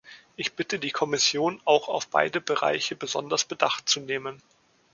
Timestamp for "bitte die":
0.53-0.89